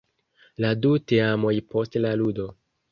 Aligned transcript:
La 0.65 0.71
du 0.85 0.95
teamoj 1.13 1.55
post 1.75 2.03
la 2.05 2.17
ludo. 2.25 2.53